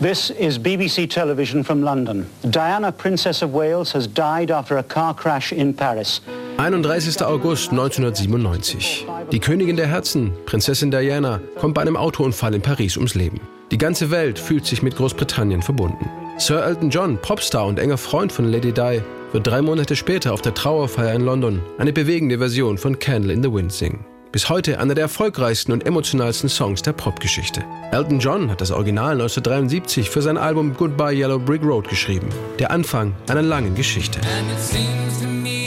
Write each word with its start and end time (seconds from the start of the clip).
This 0.00 0.30
is 0.30 0.58
BBC 0.58 1.08
Television 1.08 1.62
from 1.62 1.82
London. 1.82 2.26
Diana, 2.50 2.90
Princess 2.90 3.42
of 3.42 3.52
Wales, 3.52 3.92
has 3.92 4.08
died 4.08 4.50
after 4.50 4.78
a 4.78 4.82
car 4.82 5.14
crash 5.14 5.52
in 5.52 5.72
Paris. 5.72 6.20
31. 6.58 7.22
August 7.22 7.70
1997. 7.70 9.06
Die 9.30 9.38
Königin 9.38 9.76
der 9.76 9.86
Herzen, 9.86 10.32
Prinzessin 10.46 10.90
Diana, 10.90 11.40
kommt 11.60 11.74
bei 11.74 11.82
einem 11.82 11.96
Autounfall 11.96 12.54
in 12.54 12.60
Paris 12.60 12.96
ums 12.96 13.14
Leben. 13.14 13.40
Die 13.70 13.78
ganze 13.78 14.10
Welt 14.10 14.38
fühlt 14.38 14.66
sich 14.66 14.82
mit 14.82 14.96
Großbritannien 14.96 15.62
verbunden. 15.62 16.10
Sir 16.38 16.64
Elton 16.64 16.90
John, 16.90 17.16
Popstar 17.18 17.64
und 17.64 17.78
enger 17.78 17.96
Freund 17.96 18.32
von 18.32 18.46
Lady 18.46 18.72
Di, 18.72 19.00
wird 19.32 19.46
drei 19.46 19.62
Monate 19.62 19.94
später 19.94 20.32
auf 20.32 20.42
der 20.42 20.54
Trauerfeier 20.54 21.14
in 21.14 21.22
London 21.22 21.62
eine 21.78 21.92
bewegende 21.92 22.38
Version 22.38 22.78
von 22.78 22.98
Candle 22.98 23.32
in 23.32 23.44
the 23.44 23.52
Wind 23.52 23.72
singen. 23.72 24.04
Bis 24.34 24.48
heute 24.48 24.80
einer 24.80 24.96
der 24.96 25.02
erfolgreichsten 25.02 25.70
und 25.70 25.86
emotionalsten 25.86 26.48
Songs 26.48 26.82
der 26.82 26.92
Popgeschichte. 26.92 27.64
Elton 27.92 28.18
John 28.18 28.50
hat 28.50 28.60
das 28.60 28.72
Original 28.72 29.12
1973 29.12 30.10
für 30.10 30.22
sein 30.22 30.36
Album 30.36 30.74
Goodbye 30.74 31.14
Yellow 31.14 31.38
Brick 31.38 31.62
Road 31.62 31.88
geschrieben. 31.88 32.30
Der 32.58 32.72
Anfang 32.72 33.14
einer 33.28 33.42
langen 33.42 33.76
Geschichte. 33.76 34.18
Never 34.18 35.63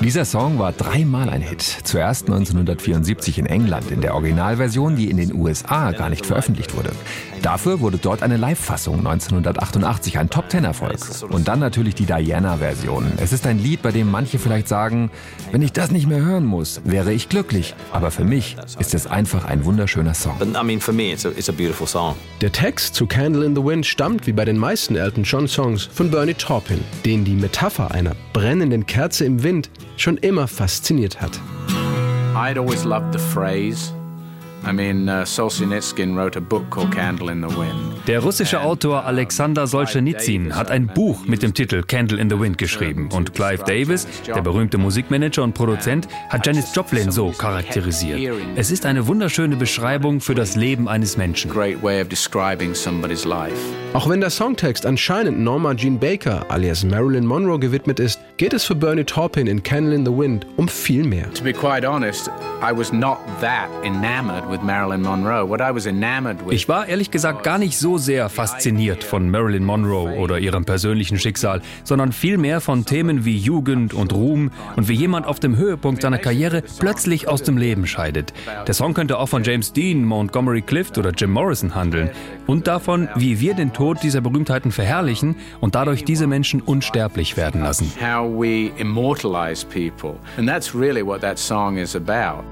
Dieser 0.00 0.24
Song 0.24 0.58
war 0.58 0.72
dreimal 0.72 1.30
ein 1.30 1.42
Hit. 1.42 1.62
Zuerst 1.84 2.26
1974 2.26 3.38
in 3.38 3.46
England 3.46 3.90
in 3.90 4.00
der 4.00 4.14
Originalversion, 4.14 4.96
die 4.96 5.10
in 5.10 5.16
den 5.16 5.32
USA 5.32 5.92
gar 5.92 6.10
nicht 6.10 6.26
veröffentlicht 6.26 6.76
wurde. 6.76 6.90
Dafür 7.42 7.78
wurde 7.80 7.98
dort 7.98 8.22
eine 8.22 8.36
Live-Fassung 8.36 8.98
1988 8.98 10.18
ein 10.18 10.28
Top-Ten-Erfolg. 10.28 10.98
Und 11.30 11.46
dann 11.46 11.60
natürlich 11.60 11.94
die 11.94 12.04
Diana-Version. 12.04 13.12
Es 13.18 13.32
ist 13.32 13.46
ein 13.46 13.58
Lied, 13.58 13.82
bei 13.82 13.92
dem 13.92 14.10
manche 14.10 14.38
vielleicht 14.40 14.66
sagen, 14.66 15.10
wenn 15.52 15.62
ich 15.62 15.72
das 15.72 15.90
nicht 15.90 16.08
mehr 16.08 16.20
hören 16.20 16.44
muss, 16.44 16.80
wäre 16.84 17.12
ich 17.12 17.28
glücklich. 17.28 17.74
Aber 17.92 18.10
für 18.10 18.24
mich 18.24 18.56
ist 18.80 18.94
es 18.94 19.06
einfach 19.06 19.44
ein 19.44 19.64
wunderschöner 19.64 20.14
Song. 20.14 20.36
Der 22.40 22.50
Text 22.50 22.94
zu 22.96 23.06
Candle 23.06 23.44
in 23.44 23.54
the 23.54 23.62
Wind 23.62 23.86
stammt, 23.86 24.26
wie 24.26 24.32
bei 24.32 24.44
den 24.44 24.58
meisten 24.58 24.96
Elton 24.96 25.22
John-Songs, 25.22 25.88
von 25.92 26.10
Bernie 26.10 26.34
Taupin, 26.34 26.80
den 27.04 27.24
die 27.24 27.34
Metapher 27.34 27.92
einer 27.92 28.16
brennenden 28.48 28.86
Kerze 28.86 29.26
im 29.26 29.42
Wind 29.42 29.68
schon 29.98 30.16
immer 30.16 30.48
fasziniert 30.48 31.20
hat. 31.20 31.38
I'd 32.34 32.56
always 32.56 32.82
loved 32.82 33.12
the 33.12 33.18
phrase 33.18 33.92
I 34.66 34.72
mean, 34.72 35.08
uh, 35.08 35.24
Solzhenitsyn 35.24 36.16
wrote 36.16 36.36
a 36.36 36.40
book 36.40 36.68
called 36.68 36.90
Candle 36.90 37.30
in 37.30 37.40
the 37.40 37.56
Wind. 37.56 38.06
Der 38.06 38.20
russische 38.20 38.60
Autor 38.60 39.04
Alexander 39.04 39.66
Solzhenitsyn 39.66 40.54
hat 40.54 40.70
ein 40.70 40.88
Buch 40.88 41.24
mit 41.26 41.42
dem 41.42 41.54
Titel 41.54 41.82
Candle 41.82 42.18
in 42.18 42.28
the 42.28 42.38
Wind 42.40 42.58
geschrieben 42.58 43.08
und 43.12 43.34
Clive 43.34 43.62
Davis, 43.64 44.06
der 44.26 44.42
berühmte 44.42 44.78
Musikmanager 44.78 45.44
und 45.44 45.54
Produzent, 45.54 46.08
hat 46.28 46.46
Janis 46.46 46.74
Joplin 46.74 47.10
so 47.10 47.30
charakterisiert. 47.30 48.34
Es 48.56 48.70
ist 48.70 48.84
eine 48.84 49.06
wunderschöne 49.06 49.56
Beschreibung 49.56 50.20
für 50.20 50.34
das 50.34 50.56
Leben 50.56 50.88
eines 50.88 51.16
Menschen. 51.16 51.50
Auch 53.92 54.08
wenn 54.08 54.20
der 54.20 54.30
Songtext 54.30 54.86
anscheinend 54.86 55.38
Norma 55.38 55.74
Jean 55.74 55.98
Baker 55.98 56.46
alias 56.50 56.84
Marilyn 56.84 57.26
Monroe 57.26 57.58
gewidmet 57.58 58.00
ist, 58.00 58.18
geht 58.38 58.52
es 58.52 58.64
für 58.64 58.76
Bernie 58.76 59.02
Taupin 59.02 59.48
in 59.48 59.64
Candle 59.64 59.96
in 59.96 60.06
the 60.06 60.12
Wind 60.12 60.46
um 60.56 60.68
viel 60.68 61.02
mehr. 61.04 61.28
To 61.34 61.42
be 61.42 61.52
quite 61.52 61.84
honest, 61.84 62.30
I 62.62 62.76
was 62.76 62.92
not 62.92 63.18
that 63.40 63.68
enamored 63.84 64.44
ich 66.50 66.68
war 66.68 66.86
ehrlich 66.86 67.10
gesagt 67.10 67.42
gar 67.42 67.58
nicht 67.58 67.78
so 67.78 67.98
sehr 67.98 68.28
fasziniert 68.28 69.02
von 69.02 69.28
Marilyn 69.30 69.64
Monroe 69.64 70.16
oder 70.16 70.38
ihrem 70.38 70.64
persönlichen 70.64 71.18
Schicksal, 71.18 71.62
sondern 71.82 72.12
vielmehr 72.12 72.60
von 72.60 72.84
Themen 72.84 73.24
wie 73.24 73.36
Jugend 73.36 73.92
und 73.92 74.12
Ruhm 74.12 74.50
und 74.76 74.88
wie 74.88 74.94
jemand 74.94 75.26
auf 75.26 75.40
dem 75.40 75.56
Höhepunkt 75.56 76.02
seiner 76.02 76.18
Karriere 76.18 76.62
plötzlich 76.78 77.26
aus 77.26 77.42
dem 77.42 77.58
Leben 77.58 77.86
scheidet. 77.86 78.32
Der 78.66 78.74
Song 78.74 78.94
könnte 78.94 79.18
auch 79.18 79.28
von 79.28 79.42
James 79.42 79.72
Dean, 79.72 80.04
Montgomery 80.04 80.62
Clift 80.62 80.96
oder 80.96 81.10
Jim 81.10 81.32
Morrison 81.32 81.74
handeln 81.74 82.10
und 82.46 82.68
davon, 82.68 83.08
wie 83.16 83.40
wir 83.40 83.54
den 83.54 83.72
Tod 83.72 84.02
dieser 84.02 84.20
Berühmtheiten 84.20 84.70
verherrlichen 84.70 85.36
und 85.60 85.74
dadurch 85.74 86.04
diese 86.04 86.26
Menschen 86.26 86.60
unsterblich 86.60 87.36
werden 87.36 87.62
lassen. 87.62 87.92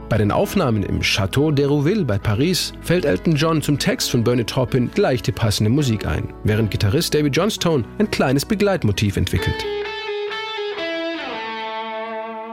Bei 0.09 0.19
den 0.19 0.31
Aufnahmen 0.31 0.82
im 0.82 1.00
Château 1.00 1.50
de 1.50 1.64
Rouville 1.64 1.87
Deauville 1.87 2.04
bei 2.04 2.19
Paris 2.19 2.72
fällt 2.81 3.04
Elton 3.04 3.37
John 3.37 3.62
zum 3.62 3.78
Text 3.78 4.10
von 4.10 4.25
Bernie 4.25 4.44
Taupin 4.44 4.91
gleich 4.92 5.22
die 5.22 5.32
passende 5.32 5.70
Musik 5.70 6.06
ein, 6.06 6.32
während 6.42 6.70
Gitarrist 6.70 7.14
David 7.14 7.37
Johnstone 7.37 7.84
ein 7.98 8.10
kleines 8.10 8.44
Begleitmotiv 8.44 9.16
entwickelt. 9.16 9.64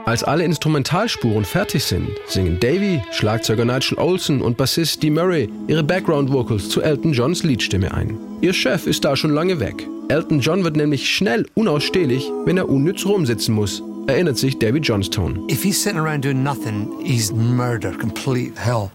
Als 0.06 0.22
alle 0.22 0.44
Instrumentalspuren 0.44 1.46
fertig 1.46 1.82
sind, 1.82 2.10
singen 2.26 2.60
Davy, 2.60 3.00
Schlagzeuger 3.10 3.64
Nigel 3.64 3.98
Olsen 3.98 4.42
und 4.42 4.58
Bassist 4.58 5.02
Dee 5.02 5.08
Murray 5.08 5.48
ihre 5.66 5.82
Background 5.82 6.30
Vocals 6.30 6.68
zu 6.68 6.82
Elton 6.82 7.14
Johns 7.14 7.42
Liedstimme 7.42 7.92
ein. 7.94 8.18
Ihr 8.42 8.52
Chef 8.52 8.86
ist 8.86 9.04
da 9.04 9.16
schon 9.16 9.30
lange 9.30 9.60
weg. 9.60 9.88
Elton 10.10 10.40
John 10.40 10.62
wird 10.62 10.76
nämlich 10.76 11.08
schnell 11.08 11.46
unausstehlich, 11.54 12.30
wenn 12.44 12.58
er 12.58 12.68
unnütz 12.68 13.06
rumsitzen 13.06 13.54
muss, 13.54 13.82
erinnert 14.06 14.36
sich 14.36 14.58
David 14.58 14.86
Johnstone. 14.86 15.40
If 15.50 15.62
he's 15.62 15.82
sitting 15.82 15.98
around 15.98 16.22
doing 16.22 16.42
nothing, 16.42 16.90
he's 17.02 17.32
murder, 17.32 17.92
complete 17.92 18.52
hell. 18.58 18.90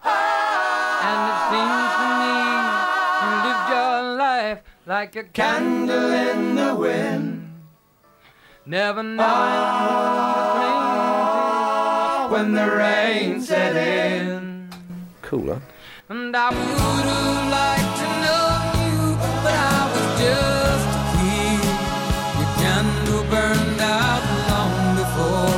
like 4.85 5.15
a 5.15 5.23
candle 5.33 6.11
in 6.11 6.55
the 6.55 6.73
wind. 6.75 7.47
Never 8.65 9.03
knowing 9.03 10.28
when 12.29 12.53
the 12.53 12.65
rain 12.65 13.41
set 13.41 13.75
in. 13.75 14.69
Cool, 15.21 15.53
huh? 15.53 15.59
And 16.09 16.35
I 16.35 16.49
would 16.49 17.05
have 17.13 17.49
liked 17.57 17.95
to 18.01 18.07
know 18.23 18.45
you, 18.81 19.17
but 19.43 19.53
I 19.53 19.81
was 19.93 20.07
just 20.21 20.89
a 20.93 21.03
kid. 21.17 21.63
Your 22.39 22.51
candle 22.61 23.23
burned 23.33 23.81
out 23.81 24.23
long 24.49 24.95
before 25.01 25.49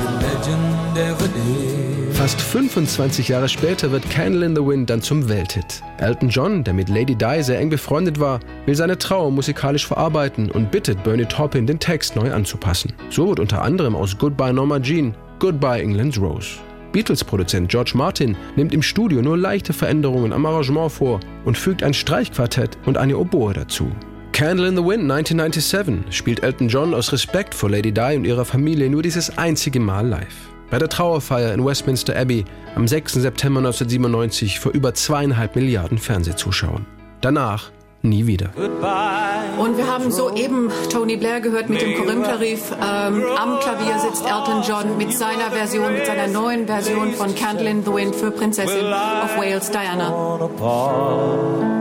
your 0.00 0.14
legend 0.22 0.98
ever 0.98 1.28
did. 1.28 2.16
Fast 2.16 2.40
25 2.40 3.28
Jahre 3.28 3.48
später 3.48 3.90
wird 3.90 4.08
Candle 4.08 4.46
in 4.46 4.56
the 4.56 4.64
Wind 4.64 4.88
dann 4.90 5.02
zum 5.02 5.28
Welthit. 5.28 5.82
Elton 5.98 6.28
John, 6.28 6.64
der 6.64 6.74
mit 6.74 6.88
Lady 6.88 7.14
Di 7.14 7.42
sehr 7.42 7.58
eng 7.58 7.68
befreundet 7.68 8.18
war, 8.18 8.40
will 8.64 8.74
seine 8.74 8.96
Trauer 8.96 9.30
musikalisch 9.30 9.86
verarbeiten 9.86 10.50
und 10.50 10.70
bittet 10.70 11.02
Bernie 11.04 11.26
Taupin, 11.26 11.66
den 11.66 11.78
Text 11.78 12.16
neu 12.16 12.32
anzupassen. 12.32 12.92
So 13.10 13.28
wird 13.28 13.40
unter 13.40 13.62
anderem 13.62 13.94
aus 13.94 14.16
Goodbye 14.16 14.52
Norma 14.52 14.80
Jean 14.80 15.14
Goodbye 15.38 15.82
England's 15.82 16.18
Rose. 16.18 16.58
Beatles-Produzent 16.92 17.68
George 17.68 17.92
Martin 17.94 18.36
nimmt 18.56 18.72
im 18.72 18.80
Studio 18.80 19.20
nur 19.20 19.36
leichte 19.36 19.74
Veränderungen 19.74 20.32
am 20.32 20.46
Arrangement 20.46 20.90
vor 20.90 21.20
und 21.44 21.58
fügt 21.58 21.82
ein 21.82 21.92
Streichquartett 21.92 22.78
und 22.86 22.96
eine 22.96 23.18
Oboe 23.18 23.52
dazu. 23.52 23.90
Candle 24.32 24.68
in 24.68 24.76
the 24.76 24.82
Wind 24.82 25.10
1997 25.10 26.16
spielt 26.16 26.42
Elton 26.42 26.68
John 26.68 26.94
aus 26.94 27.12
Respekt 27.12 27.54
vor 27.54 27.70
Lady 27.70 27.92
Di 27.92 28.16
und 28.16 28.24
ihrer 28.24 28.44
Familie 28.44 28.88
nur 28.88 29.02
dieses 29.02 29.36
einzige 29.36 29.80
Mal 29.80 30.06
live. 30.06 30.50
Bei 30.70 30.78
der 30.78 30.88
Trauerfeier 30.88 31.52
in 31.54 31.64
Westminster 31.64 32.16
Abbey 32.16 32.44
am 32.74 32.88
6. 32.88 33.14
September 33.14 33.58
1997 33.58 34.58
vor 34.58 34.72
über 34.72 34.94
zweieinhalb 34.94 35.54
Milliarden 35.54 35.98
Fernsehzuschauern. 35.98 36.86
Danach 37.20 37.70
nie 38.08 38.26
wieder. 38.26 38.50
Und 39.58 39.76
wir 39.76 39.86
haben 39.86 40.10
soeben 40.10 40.70
Tony 40.90 41.16
Blair 41.16 41.40
gehört 41.40 41.68
mit 41.68 41.80
dem 41.80 41.96
Korintherrief. 41.96 42.72
Ähm, 42.72 43.24
am 43.36 43.58
Klavier 43.60 43.98
sitzt 43.98 44.24
Elton 44.24 44.62
John 44.66 44.96
mit 44.96 45.12
seiner 45.12 45.50
Version, 45.50 45.92
mit 45.92 46.06
seiner 46.06 46.28
neuen 46.28 46.66
Version 46.66 47.12
von 47.12 47.34
Candle 47.34 47.70
in 47.70 47.84
the 47.84 47.92
Wind 47.92 48.14
für 48.14 48.30
Prinzessin 48.30 48.86
of 48.86 49.36
Wales 49.36 49.70
Diana. 49.70 51.75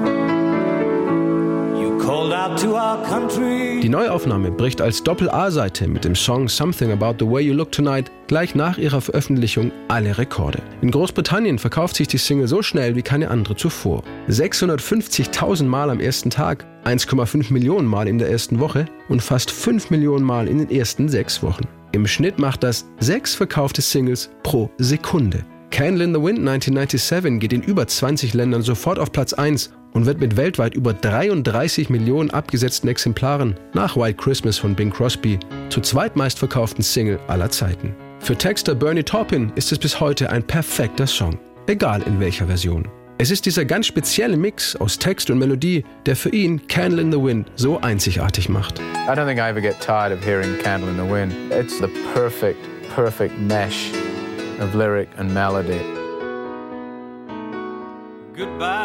Die 2.46 3.90
Neuaufnahme 3.90 4.52
bricht 4.52 4.80
als 4.80 5.02
Doppel-A-Seite 5.02 5.88
mit 5.88 6.06
dem 6.06 6.14
Song 6.14 6.48
Something 6.48 6.92
About 6.92 7.16
the 7.18 7.26
Way 7.26 7.46
You 7.46 7.56
Look 7.56 7.72
Tonight 7.72 8.12
gleich 8.28 8.54
nach 8.54 8.78
ihrer 8.78 9.02
Veröffentlichung 9.02 9.72
alle 9.88 10.16
Rekorde. 10.16 10.60
In 10.82 10.92
Großbritannien 10.92 11.58
verkauft 11.58 11.96
sich 11.96 12.08
die 12.08 12.20
Single 12.20 12.48
so 12.48 12.62
schnell 12.62 12.96
wie 12.96 13.02
keine 13.02 13.32
andere 13.32 13.56
zuvor. 13.56 14.04
650.000 14.30 15.64
Mal 15.64 15.90
am 15.90 16.00
ersten 16.00 16.30
Tag, 16.30 16.68
1,5 16.86 17.52
Millionen 17.52 17.88
Mal 17.88 18.08
in 18.08 18.20
der 18.20 18.30
ersten 18.30 18.60
Woche 18.60 18.86
und 19.10 19.24
fast 19.24 19.50
5 19.50 19.90
Millionen 19.90 20.24
Mal 20.24 20.48
in 20.48 20.60
den 20.60 20.70
ersten 20.70 21.10
sechs 21.10 21.42
Wochen. 21.42 21.64
Im 21.94 22.06
Schnitt 22.06 22.38
macht 22.38 22.62
das 22.62 22.86
sechs 23.00 23.34
verkaufte 23.34 23.82
Singles 23.82 24.30
pro 24.44 24.70
Sekunde. 24.78 25.44
Candle 25.72 26.06
in 26.06 26.14
the 26.14 26.22
Wind 26.22 26.40
1997 26.40 27.40
geht 27.40 27.52
in 27.52 27.62
über 27.62 27.86
20 27.86 28.34
Ländern 28.34 28.62
sofort 28.62 28.98
auf 28.98 29.12
Platz 29.12 29.34
1 29.34 29.72
und 29.96 30.06
wird 30.06 30.20
mit 30.20 30.38
weltweit 30.38 30.76
über 30.76 30.94
33 30.94 31.90
Millionen 31.90 32.30
abgesetzten 32.30 32.88
Exemplaren 32.88 33.56
nach 33.74 33.98
White 33.98 34.18
Christmas 34.18 34.58
von 34.60 34.76
Bing 34.76 34.92
Crosby 34.92 35.40
zur 35.70 35.82
zweitmeistverkauften 35.82 36.84
Single 36.84 37.20
aller 37.28 37.50
Zeiten. 37.50 37.96
Für 38.20 38.36
Texter 38.36 38.76
Bernie 38.76 39.04
Taupin 39.04 39.52
ist 39.56 39.72
es 39.72 39.80
bis 39.80 40.00
heute 40.00 40.30
ein 40.30 40.44
perfekter 40.44 41.08
Song, 41.08 41.40
egal 41.68 42.04
in 42.04 42.20
welcher 42.20 42.46
Version. 42.46 42.88
Es 43.18 43.32
ist 43.32 43.46
dieser 43.46 43.64
ganz 43.64 43.88
spezielle 43.88 44.36
Mix 44.36 44.76
aus 44.76 45.00
Text 45.00 45.30
und 45.30 45.40
Melodie, 45.40 45.86
der 46.06 46.18
für 46.18 46.30
ihn 46.30 46.68
Candle 46.68 47.02
in 47.02 47.12
the 47.14 47.18
Wind 47.18 47.50
so 47.56 47.80
einzigartig 47.80 48.50
macht. 48.50 48.80
I 48.80 49.12
don't 49.12 49.26
think 49.26 49.40
I 49.40 49.50
ever 49.50 49.62
get 49.62 49.80
tired 49.80 50.12
of 50.12 50.22
hearing 50.26 50.58
Candle 50.60 50.90
in 50.90 50.98
the 50.98 51.10
Wind. 51.10 51.34
It's 51.50 51.80
the 51.80 51.88
perfect, 52.14 52.60
perfect 52.94 53.40
mesh 53.40 53.92
of 54.60 54.76
lyric 54.76 55.08
and 55.18 55.34
melody. 55.34 55.80
Goodbye, 58.36 58.85